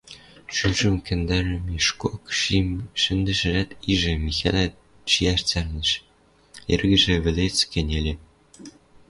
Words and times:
Шӱмжӹм 0.55 0.95
кӓндӓрӹмешкок 1.05 2.21
шин 2.39 2.67
шӹндӹшӓт 3.01 3.69
ижӹ, 3.91 4.13
Михӓлӓ 4.25 4.65
шиӓш 5.11 5.41
цӓрнӹш, 5.49 5.91
эргӹжӹ 6.73 7.15
вӹлец 7.23 7.57
кӹньӹльӹ. 7.71 8.13